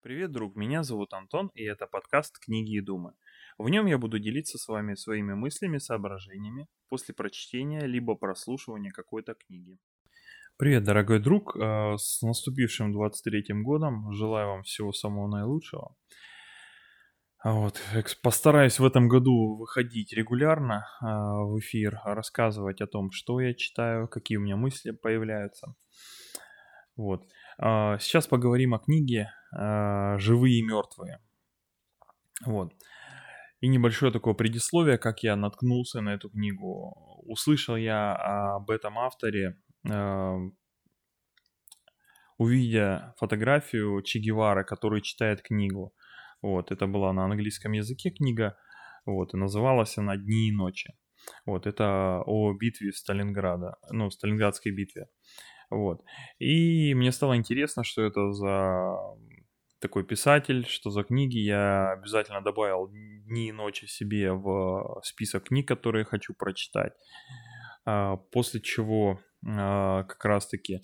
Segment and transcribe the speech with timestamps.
[0.00, 3.14] Привет, друг, меня зовут Антон, и это подкаст «Книги и думы».
[3.58, 9.34] В нем я буду делиться с вами своими мыслями, соображениями после прочтения либо прослушивания какой-то
[9.34, 9.76] книги.
[10.56, 15.96] Привет, дорогой друг, э, с наступившим 23-м годом, желаю вам всего самого наилучшего.
[17.40, 17.82] А вот,
[18.22, 24.06] постараюсь в этом году выходить регулярно э, в эфир, рассказывать о том, что я читаю,
[24.06, 25.74] какие у меня мысли появляются.
[26.96, 27.28] Вот.
[27.58, 31.20] А, сейчас поговорим о книге «Живые и мертвые».
[32.44, 32.72] Вот.
[33.60, 36.94] И небольшое такое предисловие, как я наткнулся на эту книгу.
[37.26, 38.14] Услышал я
[38.54, 39.58] об этом авторе,
[39.90, 40.36] а,
[42.36, 45.92] увидя фотографию Че Гевара, который читает книгу.
[46.40, 48.56] Вот, это была на английском языке книга,
[49.04, 50.94] вот, и называлась она «Дни и ночи».
[51.44, 55.08] Вот, это о битве Сталинграда, ну, Сталинградской битве.
[55.68, 56.02] Вот.
[56.38, 58.96] И мне стало интересно, что это за
[59.80, 61.38] такой писатель, что за книги.
[61.38, 66.92] Я обязательно добавил дни и ночи себе в список книг, которые хочу прочитать.
[67.84, 70.80] А, после чего а, как раз-таки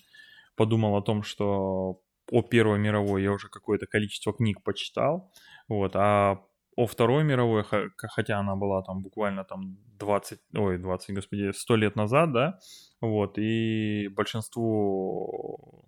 [0.56, 5.30] подумал о том, что о Первой мировой я уже какое-то количество книг почитал,
[5.69, 6.41] вот, а
[6.76, 7.64] о Второй мировой,
[7.97, 12.58] хотя она была там буквально там 20, ой, 20, господи, 100 лет назад, да,
[13.00, 15.84] вот, и большинство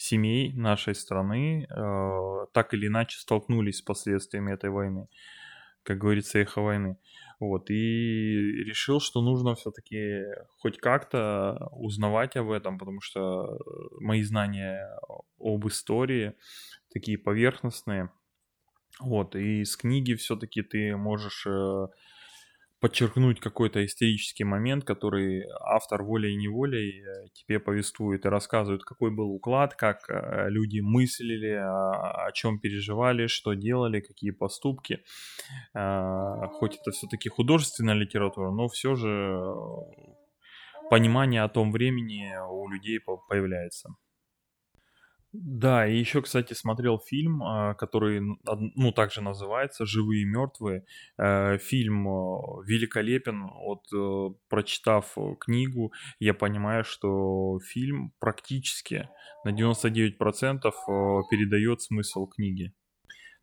[0.00, 5.08] семей нашей страны э, так или иначе столкнулись с последствиями этой войны,
[5.82, 6.96] как говорится, эхо войны.
[7.38, 10.24] Вот, и решил, что нужно все-таки
[10.58, 13.58] хоть как-то узнавать об этом, потому что
[14.00, 14.88] мои знания
[15.38, 16.32] об истории
[16.92, 18.10] такие поверхностные.
[19.00, 21.86] Вот, и из книги все-таки ты можешь э,
[22.80, 29.74] подчеркнуть какой-то исторический момент, который автор волей-неволей э, тебе повествует и рассказывает, какой был уклад,
[29.74, 35.04] как э, люди мыслили, а, о чем переживали, что делали, какие поступки.
[35.74, 42.68] А, хоть это все-таки художественная литература, но все же э, понимание о том времени у
[42.68, 43.90] людей появляется.
[45.32, 50.84] Да, и еще, кстати, смотрел фильм, а, который, ну, также называется «Живые и мертвые».
[51.18, 53.46] Э, фильм э, великолепен.
[53.46, 59.08] Вот, э, прочитав книгу, я понимаю, что фильм практически
[59.44, 60.72] на 99%
[61.30, 62.72] передает смысл книги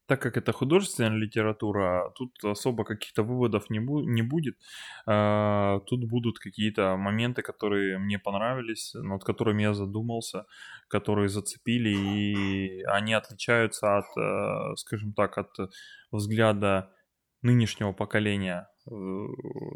[0.08, 4.58] так как это художественная литература, тут особо каких-то выводов не, бу- не будет.
[5.06, 10.46] А, тут будут какие-то моменты, которые мне понравились, над которыми я задумался,
[10.88, 15.50] которые зацепили, и они отличаются от, э, скажем так, от
[16.12, 16.94] взгляда
[17.42, 18.70] нынешнего поколения.
[18.90, 18.92] Э,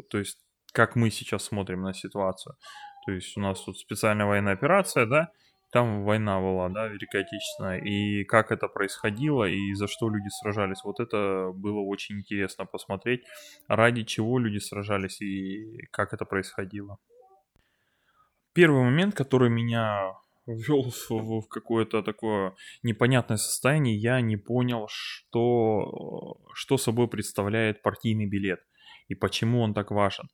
[0.09, 0.39] то есть,
[0.73, 2.55] как мы сейчас смотрим на ситуацию.
[3.05, 5.31] То есть у нас тут специальная военная операция, да,
[5.71, 10.83] там война была, да, Великая Отечественная, и как это происходило, и за что люди сражались.
[10.83, 13.23] Вот это было очень интересно посмотреть,
[13.67, 16.97] ради чего люди сражались и как это происходило.
[18.53, 20.13] Первый момент, который меня
[20.45, 22.53] ввел в, в какое-то такое
[22.83, 28.59] непонятное состояние, я не понял, что, что собой представляет партийный билет
[29.07, 30.29] и почему он так важен.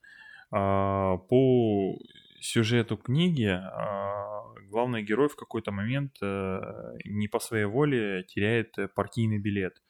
[0.50, 1.96] А, по
[2.40, 6.60] сюжету книги а, главный герой в какой-то момент э,
[7.04, 9.82] не по своей воле теряет партийный билет,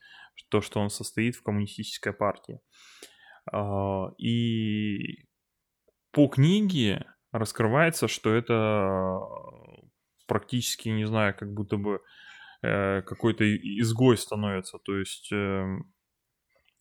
[0.49, 2.61] то, что он состоит в коммунистической партии.
[3.53, 5.27] А, и
[6.13, 9.21] по книге раскрывается, что это
[10.27, 12.01] практически, не знаю, как будто бы
[12.63, 14.79] э, какой-то изгой становится.
[14.79, 15.93] То есть эм,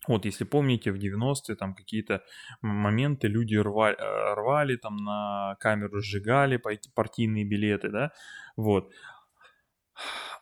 [0.08, 2.24] вот, если помните, в 90-е там какие-то
[2.62, 6.62] моменты люди рвали, э, рвали там на камеру, сжигали
[6.96, 8.12] партийные билеты, да,
[8.56, 8.92] вот.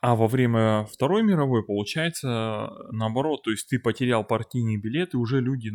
[0.01, 5.41] А во время Второй мировой получается наоборот, то есть ты потерял партийный билет, и уже
[5.41, 5.71] люди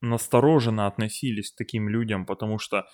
[0.00, 2.86] настороженно относились к таким людям, потому что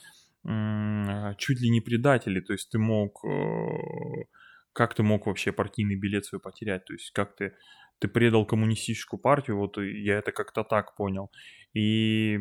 [0.45, 4.25] чуть ли не предатели, то есть ты мог, э,
[4.73, 7.55] как ты мог вообще партийный билет свой потерять, то есть как ты
[7.99, 11.31] ты предал коммунистическую партию, вот я это как-то так понял.
[11.73, 12.41] И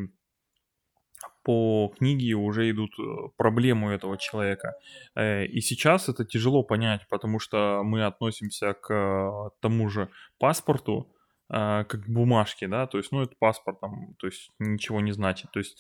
[1.44, 4.74] по книге уже идут э, проблемы этого человека.
[5.16, 11.13] Э, и сейчас это тяжело понять, потому что мы относимся к э, тому же паспорту,
[11.54, 15.51] как к бумажке, да, то есть, ну, это паспорт, там, то есть ничего не значит.
[15.51, 15.77] То есть,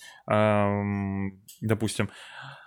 [1.61, 2.60] допустим, а,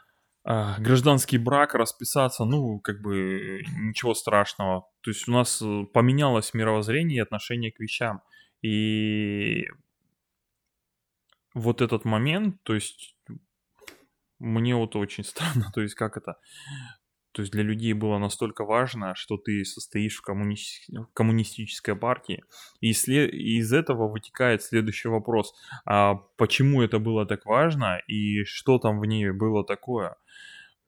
[0.44, 4.87] гражданский брак, расписаться, ну, как бы ничего страшного.
[5.00, 8.23] То есть у нас э, поменялось мировоззрение и отношение к вещам.
[8.61, 9.64] И
[11.55, 13.17] вот этот момент, то есть
[14.38, 16.37] мне вот очень странно, то есть как это,
[17.32, 20.56] то есть для людей было настолько важно, что ты состоишь в коммуни...
[21.14, 22.44] коммунистической партии.
[22.81, 23.32] И след...
[23.32, 25.52] из этого вытекает следующий вопрос.
[25.85, 30.17] А почему это было так важно и что там в ней было такое?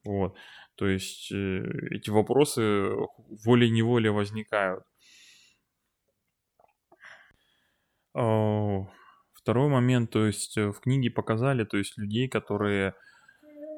[0.07, 0.37] Вот.
[0.77, 2.91] То есть э, эти вопросы
[3.45, 4.85] волей-неволей возникают.
[9.47, 12.95] Второй момент, то есть э, в книге показали, то есть людей, которые,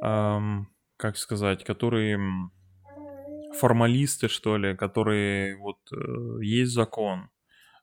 [0.02, 0.66] эм,
[0.96, 2.18] как сказать, которые
[3.52, 7.28] формалисты, что ли, которые вот э, есть закон,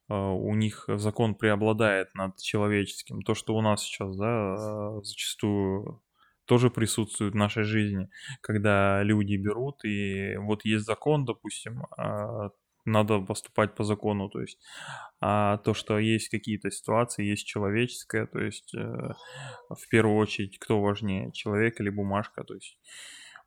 [0.10, 3.22] э, у них закон преобладает над человеческим.
[3.22, 6.02] То, что у нас сейчас, да, э, зачастую
[6.46, 8.10] тоже присутствует в нашей жизни,
[8.42, 12.50] когда люди берут, и вот есть закон, допустим, а
[12.86, 14.60] надо поступать по закону, то есть,
[15.20, 19.14] а то, что есть какие-то ситуации, есть человеческое, то есть, э,
[19.70, 22.78] в первую очередь, кто важнее, человек или бумажка, то есть,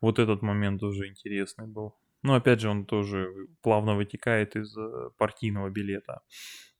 [0.01, 1.95] вот этот момент тоже интересный был.
[2.21, 3.29] Но опять же, он тоже
[3.61, 6.21] плавно вытекает из э, партийного билета.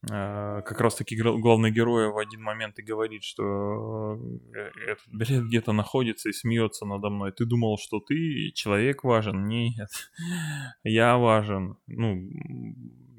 [0.10, 4.16] А, как раз таки главный герой в один момент и говорит, что
[4.56, 7.34] э, этот билет где-то находится и смеется надо мной.
[7.34, 9.46] Ты думал, что ты человек важен?
[9.46, 9.90] Нет,
[10.84, 11.78] я важен.
[11.88, 12.16] Ну,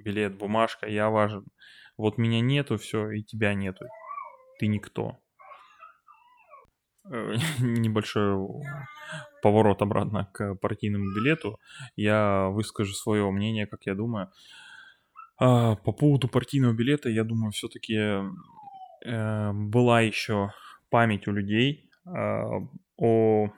[0.04, 1.44] билет, бумажка, я важен.
[1.98, 3.84] Вот меня нету, все, и тебя нету.
[4.58, 5.18] Ты никто.
[7.04, 8.38] Э, небольшой
[9.42, 11.58] поворот обратно к партийному билету.
[11.94, 14.30] Я выскажу свое мнение, как я думаю.
[15.40, 17.96] А, по поводу партийного билета, я думаю, все-таки
[19.06, 20.52] э, была еще
[20.90, 22.10] память у людей э,
[22.98, 23.48] о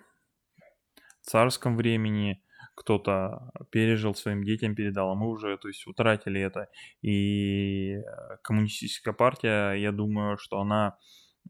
[1.23, 2.40] царском времени,
[2.76, 6.69] кто-то пережил своим детям, передал, а мы уже, то есть, утратили это.
[7.02, 7.99] И
[8.43, 10.96] коммунистическая партия, я думаю, что она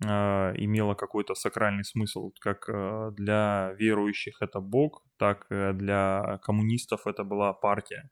[0.02, 7.22] э, имела какой-то сакральный смысл, как э, для верующих это Бог, так для коммунистов это
[7.22, 8.10] была партия.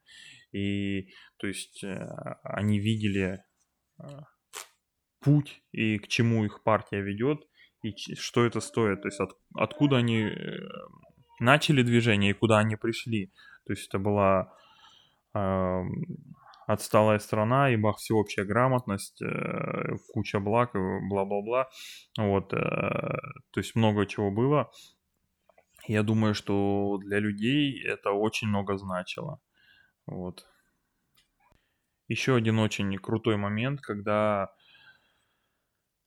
[0.51, 2.07] И то есть э,
[2.43, 3.43] они видели
[3.99, 4.03] э,
[5.19, 7.47] путь и к чему их партия ведет,
[7.83, 10.57] и что это стоит, то есть от, откуда они э,
[11.39, 13.31] начали движение и куда они пришли.
[13.65, 14.53] То есть это была
[15.33, 15.81] э,
[16.67, 21.69] отсталая страна, и бах, всеобщая грамотность, э, куча благ, бла-бла-бла.
[22.17, 24.71] Вот, э, то есть много чего было.
[25.87, 29.41] Я думаю, что для людей это очень много значило.
[30.07, 30.45] Вот.
[32.07, 34.53] Еще один очень крутой момент, когда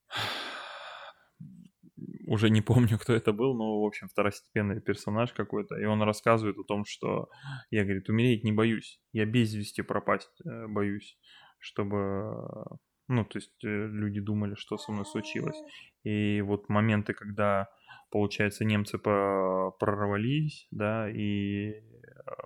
[2.27, 6.59] уже не помню, кто это был, но, в общем, второстепенный персонаж какой-то, и он рассказывает
[6.59, 7.29] о том, что
[7.71, 11.19] я, говорит, умереть не боюсь, я без вести пропасть э, боюсь,
[11.59, 15.57] чтобы, ну, то есть э, люди думали, что со мной случилось.
[16.03, 17.69] И вот моменты, когда,
[18.11, 21.83] получается, немцы прорвались, да, и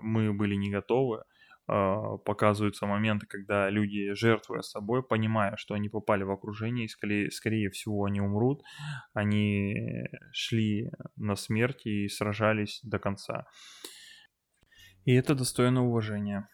[0.00, 1.24] мы были не готовы,
[2.24, 7.70] показываются моменты, когда люди, жертвуя собой, понимая, что они попали в окружение и скорее, скорее
[7.70, 8.62] всего они умрут,
[9.12, 13.46] они шли на смерть и сражались до конца.
[15.04, 16.48] И это достойно уважения.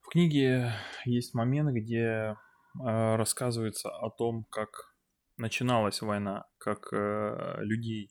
[0.00, 0.72] В книге
[1.04, 2.34] есть момент, где э,
[2.74, 4.94] рассказывается о том, как
[5.36, 8.10] начиналась война, как э, людей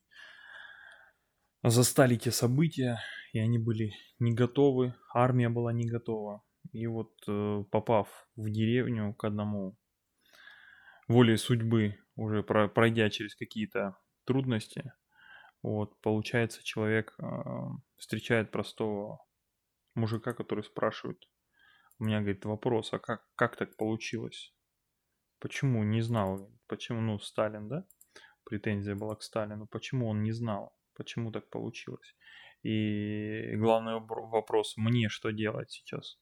[1.64, 3.00] застали те события,
[3.34, 6.44] и они были не готовы, армия была не готова.
[6.72, 9.78] И вот э, попав в деревню к одному,
[11.08, 14.94] волей судьбы, уже пройдя через какие-то трудности,
[15.62, 17.26] вот, получается, человек э,
[17.98, 19.26] встречает простого
[19.96, 21.18] мужика, который спрашивает,
[22.00, 24.54] у меня, говорит, вопрос, а как, как так получилось?
[25.40, 26.50] Почему не знал?
[26.68, 27.86] Почему, ну, Сталин, да?
[28.46, 29.68] Претензия была к Сталину.
[29.68, 30.74] Почему он не знал?
[31.00, 32.14] Почему так получилось?
[32.62, 36.20] И главный вопрос, мне что делать сейчас?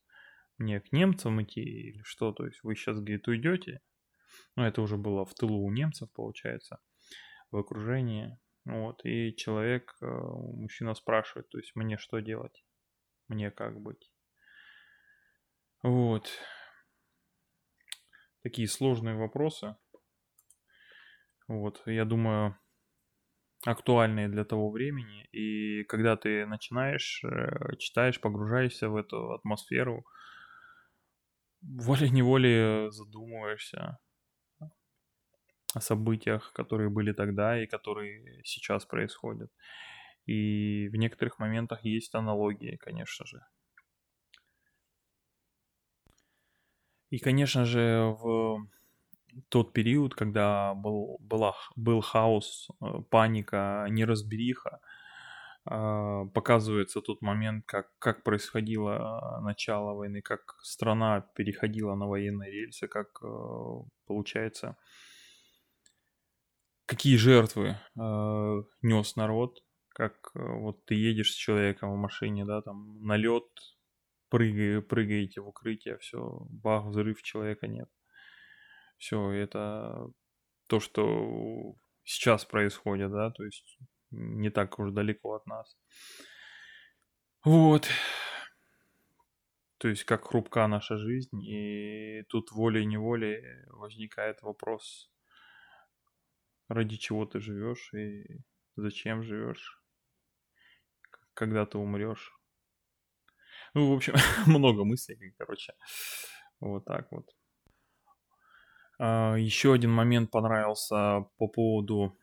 [0.59, 2.31] Мне к немцам идти или что?
[2.31, 3.81] То есть вы сейчас, говорит, уйдете?
[4.55, 6.77] Ну, это уже было в тылу у немцев, получается,
[7.49, 8.37] в окружении.
[8.65, 12.63] Вот, и человек, э, мужчина спрашивает, то есть мне что делать?
[13.29, 14.11] Мне как быть?
[15.81, 16.29] Вот.
[18.43, 19.75] Такие сложные вопросы.
[21.47, 22.59] Вот, я думаю,
[23.65, 25.25] актуальные для того времени.
[25.31, 30.05] И когда ты начинаешь, э, читаешь, погружаешься в эту атмосферу,
[31.61, 33.97] волей-неволей задумываешься
[35.73, 39.51] о событиях, которые были тогда и которые сейчас происходят.
[40.25, 43.41] И в некоторых моментах есть аналогии, конечно же.
[47.09, 48.67] И, конечно же, в
[49.49, 54.79] тот период, когда был, была, был хаос, э, паника, неразбериха,
[55.65, 62.87] а, показывается тот момент, как, как происходило начало войны, как страна переходила на военные рельсы,
[62.87, 63.21] как
[64.05, 64.77] получается,
[66.85, 67.75] какие жертвы
[68.81, 73.49] нес народ, как вот ты едешь с человеком в машине, да, там налет,
[74.29, 77.89] прыгай, прыгаете в укрытие, все, бах, взрыв, человека нет.
[78.97, 80.07] Все, это
[80.67, 83.77] то, что сейчас происходит, да, то есть
[84.11, 85.77] не так уж далеко от нас.
[87.43, 87.87] Вот.
[89.77, 95.11] То есть как хрупка наша жизнь, и тут волей-неволей возникает вопрос,
[96.67, 98.25] ради чего ты живешь и
[98.75, 99.81] зачем живешь,
[101.33, 102.33] когда ты умрешь.
[103.73, 104.13] Ну, в общем,
[104.47, 105.73] много мыслей, короче.
[106.59, 107.36] Вот так вот.
[108.99, 112.17] А, еще один момент понравился по поводу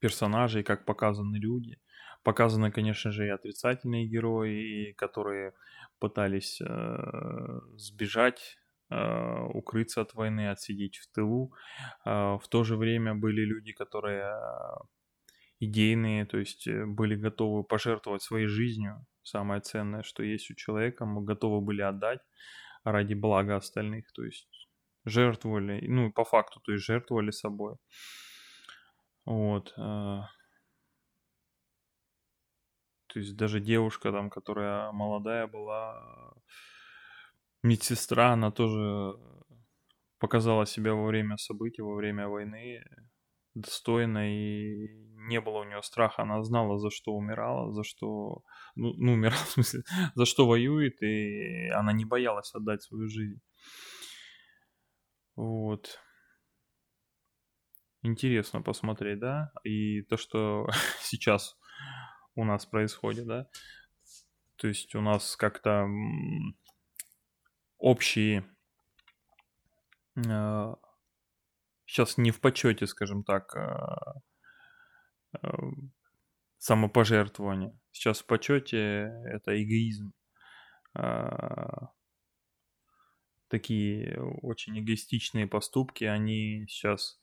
[0.00, 1.78] персонажей, как показаны люди.
[2.22, 5.52] Показаны, конечно же, и отрицательные герои, которые
[5.98, 8.58] пытались э, сбежать,
[8.90, 11.52] э, укрыться от войны, отсидеть в тылу.
[12.04, 14.76] Э, в то же время были люди, которые э,
[15.60, 19.06] идейные, то есть э, были готовы пожертвовать своей жизнью.
[19.22, 22.20] Самое ценное, что есть у человека, мы готовы были отдать
[22.84, 24.12] ради блага остальных.
[24.12, 24.63] То есть
[25.04, 27.76] жертвовали, ну, по факту, то есть жертвовали собой.
[29.24, 29.72] Вот.
[29.76, 30.22] Э,
[33.06, 36.34] то есть даже девушка там, которая молодая была,
[37.62, 39.18] медсестра, она тоже
[40.18, 42.82] показала себя во время событий, во время войны
[43.54, 44.88] достойно и
[45.28, 48.42] не было у нее страха, она знала, за что умирала, за что,
[48.74, 49.82] ну, ну умирала, в смысле,
[50.14, 53.40] за что воюет, и она не боялась отдать свою жизнь.
[55.36, 56.00] Вот.
[58.02, 59.52] Интересно посмотреть, да?
[59.64, 60.68] И то, что
[61.00, 61.56] сейчас
[62.34, 63.48] у нас происходит, да?
[64.56, 65.86] То есть у нас как-то
[67.78, 68.44] общие
[71.86, 73.76] сейчас не в почете, скажем так, э,
[75.42, 75.48] э,
[76.58, 77.78] самопожертвование.
[77.90, 80.12] Сейчас в почете это эгоизм.
[83.54, 87.20] Такие очень эгоистичные поступки, они сейчас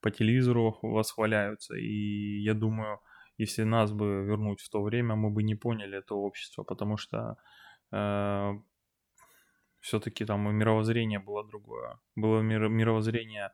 [0.00, 1.76] по телевизору восхваляются.
[1.76, 3.00] И я думаю,
[3.36, 7.36] если нас бы вернуть в то время, мы бы не поняли это общество, потому что
[7.92, 8.52] э,
[9.80, 12.00] все-таки там и мировоззрение было другое.
[12.16, 13.52] Было мир, мировоззрение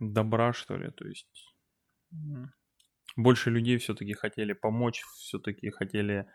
[0.00, 1.54] добра, что ли, то есть
[3.16, 6.26] больше людей все-таки хотели помочь, все-таки хотели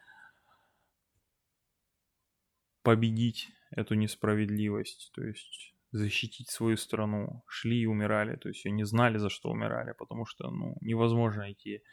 [2.84, 9.18] победить эту несправедливость, то есть защитить свою страну, шли и умирали, то есть они знали,
[9.18, 11.84] за что умирали, потому что, ну, невозможно идти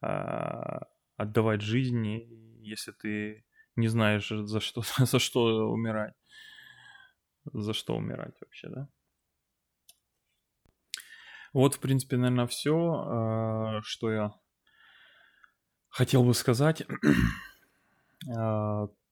[0.00, 2.28] а, отдавать жизни,
[2.60, 3.44] если ты
[3.76, 6.14] не знаешь, за что, за что умирать,
[7.44, 8.88] за что умирать вообще, да?
[11.52, 14.34] Вот, в принципе, наверное, все, а, что я
[15.88, 16.82] хотел бы сказать.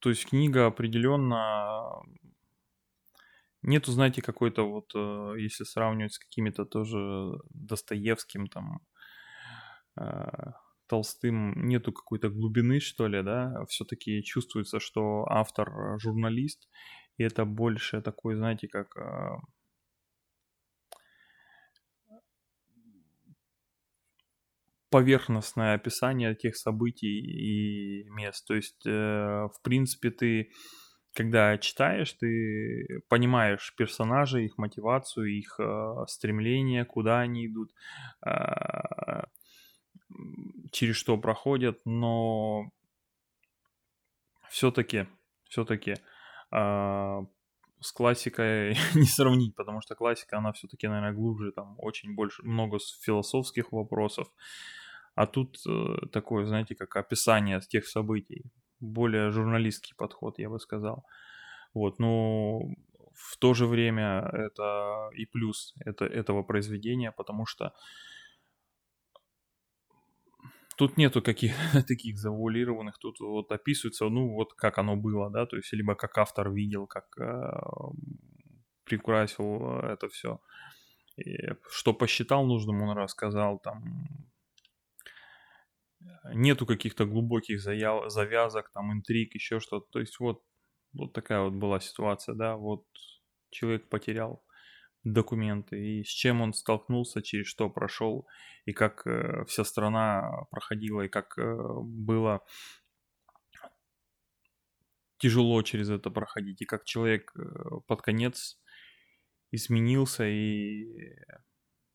[0.00, 2.02] То есть книга определенно
[3.62, 8.80] нету, знаете, какой-то вот, э, если сравнивать с какими-то тоже Достоевским, там,
[9.96, 10.52] а,
[10.86, 16.68] Толстым, нету какой-то глубины, что ли, да, все-таки чувствуется, что автор журналист,
[17.18, 18.96] и это больше такой, знаете, как
[24.90, 28.46] поверхностное описание тех событий и мест.
[28.46, 30.50] То есть, э, в принципе, ты,
[31.14, 37.70] когда читаешь, ты понимаешь персонажей, их мотивацию, их э, стремление, куда они идут,
[38.26, 38.30] э,
[40.72, 42.70] через что проходят, но
[44.48, 45.06] все-таки,
[45.48, 45.96] все-таки
[46.52, 47.26] э,
[47.80, 52.78] с классикой не сравнить, потому что классика, она все-таки, наверное, глубже, там очень больше, много
[53.02, 54.28] философских вопросов.
[55.14, 58.44] А тут э, такое, знаете, как описание тех событий.
[58.80, 61.04] Более журналистский подход, я бы сказал.
[61.74, 62.60] Вот, но
[63.14, 67.72] в то же время это и плюс это, этого произведения, потому что
[70.78, 71.54] тут нету каких
[71.88, 76.16] таких завуалированных, тут вот описывается, ну, вот как оно было, да, то есть либо как
[76.18, 77.50] автор видел, как э,
[78.84, 80.40] прикрасил это все.
[81.16, 81.36] И
[81.70, 83.82] что посчитал нужным, он рассказал, там,
[86.32, 90.42] нету каких-то глубоких заяв, завязок, там, интриг, еще что-то, то есть вот,
[90.92, 92.84] вот такая вот была ситуация, да, вот
[93.50, 94.44] человек потерял,
[95.04, 98.26] документы, и с чем он столкнулся, через что прошел,
[98.64, 102.44] и как э, вся страна проходила, и как э, было
[105.18, 107.42] тяжело через это проходить, и как человек э,
[107.86, 108.60] под конец
[109.50, 111.16] изменился, и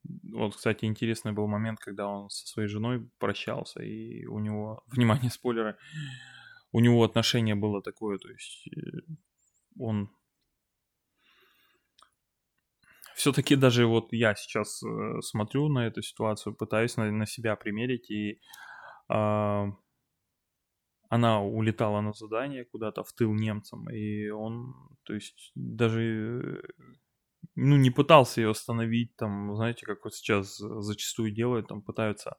[0.04, 5.30] вот, кстати, интересный был момент, когда он со своей женой прощался, и у него, внимание,
[5.30, 5.78] спойлеры,
[6.72, 9.00] у него отношение было такое, то есть э,
[9.80, 10.10] он
[13.15, 18.10] все-таки даже вот я сейчас э, смотрю на эту ситуацию, пытаюсь на, на себя примерить,
[18.12, 18.39] и
[19.10, 19.65] э,
[21.10, 26.63] она улетала на задание куда-то в тыл немцам, и он, то есть даже
[27.55, 32.38] ну, не пытался ее остановить, там, знаете, как вот сейчас зачастую делают, там, пытаются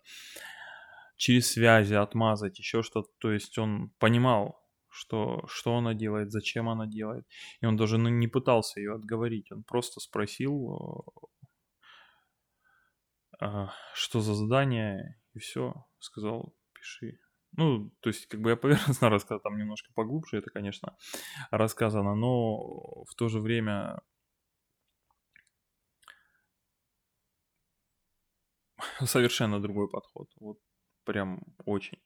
[1.16, 4.63] через связи отмазать, еще что-то, то есть он понимал,
[4.94, 7.26] что, что она делает, зачем она делает,
[7.60, 11.04] и он даже ну, не пытался ее отговорить, он просто спросил,
[13.40, 17.18] э, что за задание, и все, сказал, пиши.
[17.56, 20.96] Ну, то есть, как бы я поверхностно рассказал, там немножко поглубже это, конечно,
[21.50, 24.00] рассказано, но в то же время
[29.04, 30.28] совершенно другой подход.
[30.40, 30.58] Вот
[31.04, 31.99] прям очень.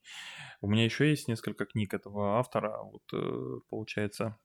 [0.61, 2.79] У меня еще есть несколько книг этого автора.
[2.83, 4.39] Вот э, получается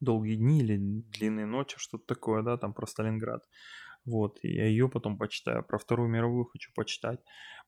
[0.00, 3.44] долгие дни или длинные ночи, что-то такое, да, там про Сталинград.
[4.04, 5.62] Вот, и я ее потом почитаю.
[5.62, 7.20] Про Вторую мировую хочу почитать,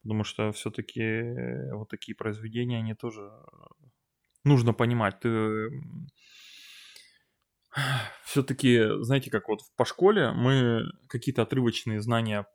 [0.03, 3.87] потому что все-таки э, вот такие произведения, они тоже э,
[4.45, 5.21] нужно понимать.
[5.21, 5.69] Ты
[8.25, 12.47] все-таки, знаете, как вот по школе мы какие-то отрывочные знания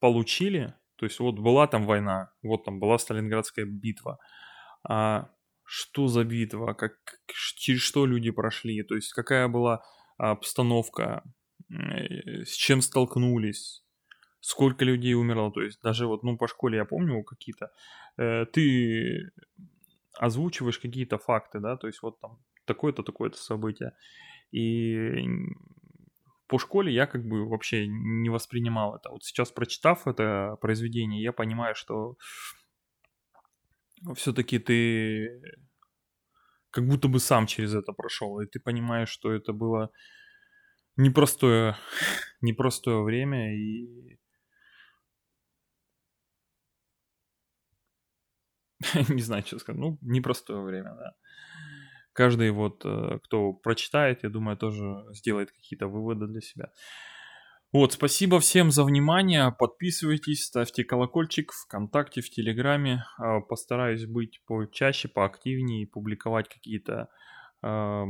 [0.00, 4.18] получили, то есть вот была там война, вот там была Сталинградская битва,
[4.86, 5.30] а
[5.64, 6.92] что за битва, как,
[7.56, 9.82] через что люди прошли, то есть какая была
[10.18, 11.24] обстановка,
[11.70, 13.82] э, с чем столкнулись,
[14.40, 17.70] сколько людей умерло, то есть даже вот, ну, по школе я помню какие-то,
[18.18, 19.30] э, ты
[20.18, 23.92] озвучиваешь какие-то факты, да, то есть вот там такое-то, такое-то событие,
[24.52, 25.24] и
[26.50, 29.10] по школе я как бы вообще не воспринимал это.
[29.10, 32.16] Вот сейчас, прочитав это произведение, я понимаю, что
[34.16, 35.40] все-таки ты
[36.70, 39.92] как будто бы сам через это прошел, и ты понимаешь, что это было
[40.96, 41.76] непростое,
[42.40, 44.18] непростое время, и
[49.08, 51.14] не знаю, что сказать, ну, непростое время, да
[52.20, 56.70] каждый вот, э, кто прочитает, я думаю, тоже сделает какие-то выводы для себя.
[57.72, 59.50] Вот, спасибо всем за внимание.
[59.58, 63.04] Подписывайтесь, ставьте колокольчик ВКонтакте, в Телеграме.
[63.16, 67.08] А, постараюсь быть почаще, поактивнее и публиковать какие-то
[67.62, 68.04] э,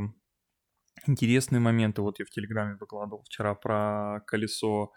[1.06, 2.02] интересные моменты.
[2.02, 4.92] Вот я в Телеграме выкладывал вчера про колесо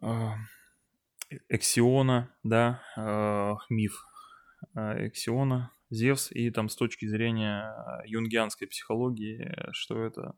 [0.00, 0.30] э,
[1.48, 4.06] Эксиона, да, э, миф
[4.76, 7.74] э, Эксиона, Зевс, и там с точки зрения
[8.06, 10.36] юнгианской психологии, что это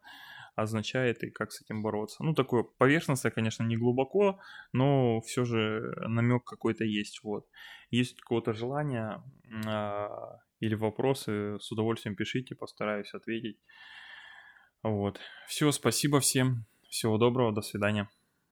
[0.57, 2.25] означает и как с этим бороться.
[2.25, 4.41] Ну, такое поверхностное, конечно, не глубоко,
[4.73, 7.23] но все же намек какой-то есть.
[7.23, 7.47] Вот.
[7.91, 9.23] Есть какое-то желание
[9.67, 13.59] а, или вопросы, с удовольствием пишите, постараюсь ответить.
[14.83, 15.21] Вот.
[15.47, 16.65] Все, спасибо всем.
[16.89, 18.09] Всего доброго, до свидания.